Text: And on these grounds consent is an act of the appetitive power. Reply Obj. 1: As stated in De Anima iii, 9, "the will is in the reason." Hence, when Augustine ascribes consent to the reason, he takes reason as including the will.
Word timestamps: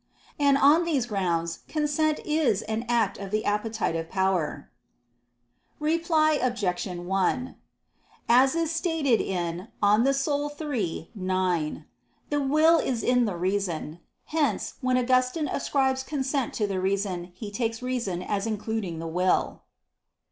And 0.39 0.57
on 0.57 0.83
these 0.83 1.05
grounds 1.05 1.59
consent 1.67 2.21
is 2.25 2.63
an 2.63 2.85
act 2.89 3.19
of 3.19 3.29
the 3.29 3.45
appetitive 3.45 4.09
power. 4.09 4.67
Reply 5.79 6.39
Obj. 6.41 6.85
1: 6.87 7.55
As 8.27 8.71
stated 8.71 9.21
in 9.21 9.67
De 9.79 9.85
Anima 9.85 10.13
iii, 10.59 11.11
9, 11.13 11.85
"the 12.31 12.41
will 12.41 12.79
is 12.79 13.03
in 13.03 13.25
the 13.25 13.37
reason." 13.37 13.99
Hence, 14.25 14.73
when 14.81 14.97
Augustine 14.97 15.47
ascribes 15.47 16.01
consent 16.01 16.55
to 16.55 16.65
the 16.65 16.81
reason, 16.81 17.25
he 17.35 17.51
takes 17.51 17.83
reason 17.83 18.23
as 18.23 18.47
including 18.47 18.97
the 18.97 19.07
will. 19.07 19.61